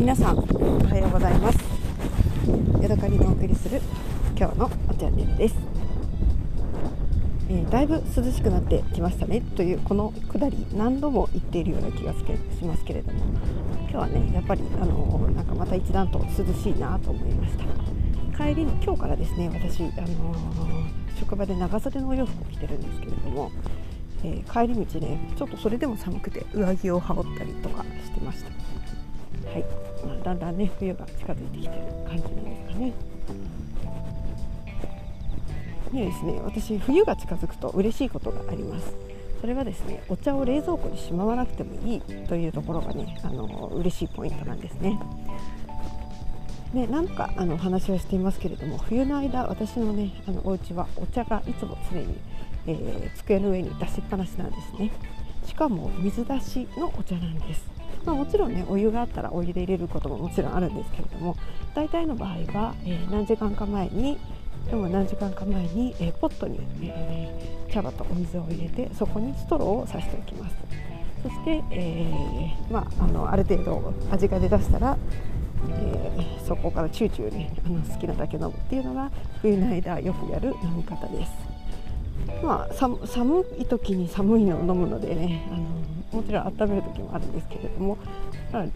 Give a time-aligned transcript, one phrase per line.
[0.00, 0.42] 皆さんお
[0.86, 1.58] はようございます。
[2.80, 3.82] ヤドカリのお送りする
[4.34, 5.54] 今日のチャンネルです、
[7.50, 12.24] えー、だいぶ涼しくなってきましたねというこのくだり何度も言っているような気がし
[12.64, 13.20] ますけれども
[13.82, 18.42] 今日はねやっぱりあのー、なんかまた一段と涼しいなと思いました。
[18.42, 23.50] 帰りの今日からですね私あのー、職場で長袖のお洋服を着てるんですけれども
[24.22, 28.50] えー、帰り道ねちょっとそれでも寒くて上着を羽織ったりとかしてました。
[29.50, 29.64] はい、
[30.22, 32.92] だんだんね冬が近づいてきてる感じなんですかね。
[35.92, 38.94] でですね私冬が近づくと嬉しいことがあります。
[39.40, 45.00] それはですねお茶を冷蔵庫にしまわなくてもいいというところがねあの嬉しいポイントなんですね。
[46.74, 52.16] で何かあのお話をしていますけれども冬の間私のねあのお家はお茶がいつも常に、
[52.66, 54.92] えー、机の上に出しっぱなしなんですね。
[55.46, 57.79] しかも水出しのお茶なんです。
[58.04, 61.36] まあ、もちろんねお湯があったらお湯で入れることももちろんあるんですけれども
[61.74, 64.18] 大体の場合は、えー、何時間か前に
[64.70, 70.56] でも何時間か前に、えー、ポットに、えー、茶葉とお水を入れてそこにストローを刺しておきます。
[71.22, 74.96] そして、えーまあ、あのある程度味が出だしたら、
[75.68, 79.10] えー、そこからチューチューねあの好きなだけ飲むっていうのが
[79.42, 81.32] 冬の間よくやる飲み方です。
[82.42, 85.79] まあ寒い時に寒いのを飲むのでねあの
[86.12, 87.96] もちろん温める時もあるんですけれども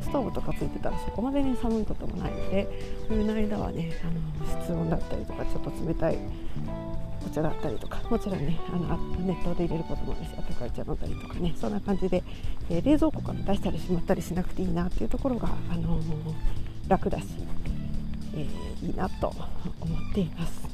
[0.00, 2.68] ストーブとかついてたらそこまでね寒いこともないので
[3.08, 6.18] 冬の間はねあの室温だったりとかちょっと冷たい
[7.26, 12.22] お茶だったりとかもちろんねあの熱湯で入れることもあるし温かい茶飲んだりとかねそんな感じで、
[12.70, 16.04] えー、冷蔵庫から出したりしまったりしなくていいなっていうところが、あのー、
[16.88, 17.26] 楽だし、
[18.34, 19.28] えー、いいなと
[19.80, 20.68] 思っています。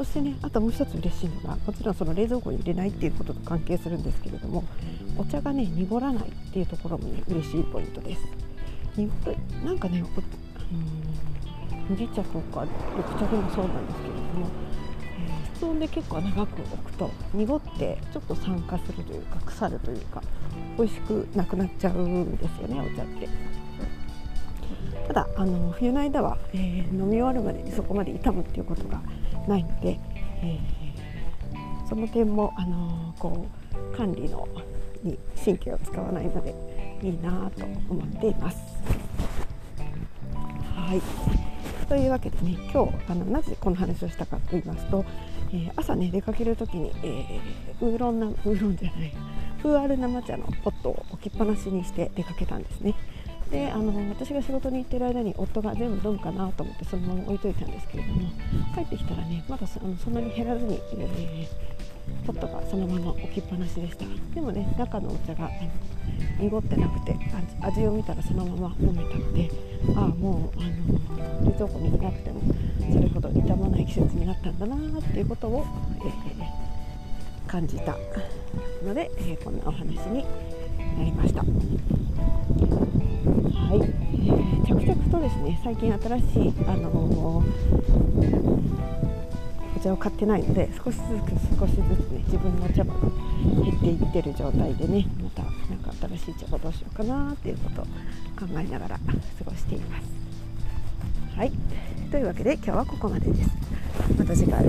[0.00, 4.64] そしてねあともう一つ嬉しいのがもちろんその冷蔵庫に入れないっていうことと関係するんですけれども
[5.18, 8.22] お茶がね濁らないっていうところもね嬉しいポイントです
[8.96, 10.02] 濁るなんかね
[11.90, 12.66] 麦茶とか
[12.96, 14.46] 緑茶でもそうなんですけれども、
[15.18, 20.22] えー、室温で結構長く置くと濁ってちょっと酸化するというか腐るというか
[20.78, 23.28] 美味しくなくなっちゃうんですよねお茶って。
[25.06, 29.02] ただあの冬の間は、えー、飲み終わるまでにそこまで傷むっていうことが
[29.48, 29.98] ないので、
[30.42, 33.46] えー、その点も、あのこ
[33.92, 34.46] う管理の
[35.02, 36.54] に神経を使わないので
[37.02, 38.58] いいなと思っています。
[40.74, 41.00] はい
[41.88, 45.04] というわけでね今日あのなぜこの話をしたかと言いますと、
[45.52, 49.12] えー、朝ね出かける時に、えー、ウーロンなウーロンじゃない
[49.62, 52.94] 風アル生茶のポットを置きっぱなしにして出かけたんですね。
[53.50, 58.30] であの私が仕事に行ってる間に夫が全部飲むかなと思ってそのまま置いといたんですけれども
[58.74, 65.50] 帰ってきたらねまだあのそんなに減らずに、えー、ポットがそのまま置きっぱなしでしたでもね中のお茶が
[66.38, 67.16] 濁ってなくて
[67.60, 69.50] 味を見たらそのまま飲めたので
[69.96, 72.40] ああもうあの冷蔵庫に入れなくても
[72.92, 75.66] それほど傷まない季節になったんだなっていうことを、
[76.04, 77.96] えー、感じた
[78.84, 80.24] ので、えー、こんなお話に
[80.96, 81.44] なりました。
[83.70, 87.46] はい、えー、着々とですね最近新しい、あのー、
[89.76, 91.06] お茶を買ってないので少しずつ
[91.56, 92.98] 少しずつね自分の茶葉が
[93.62, 97.90] 減っていってる状態でねまたなんか新しい茶葉どうしようかなっていうことを考
[98.58, 99.04] えながら過
[99.44, 101.36] ごしています。
[101.36, 101.52] はい
[102.10, 103.50] というわけで今日はここまでです。
[104.18, 104.66] また次回